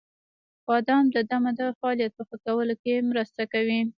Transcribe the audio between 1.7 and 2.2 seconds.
فعالیت